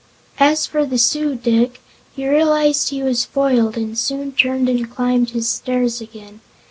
[0.39, 1.79] As for the Su dic,
[2.15, 6.41] he realized he was foiled and soon turned and climbed his stairs again.